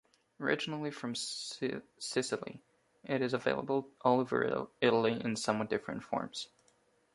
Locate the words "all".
4.01-4.19